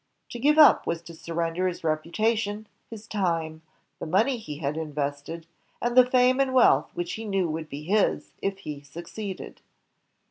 [0.31, 3.61] To give up was to surrender his reputation, his time,
[3.99, 5.45] the money he had invested,
[5.79, 9.61] and the fame and wealth which he knew would be his if he succeeded.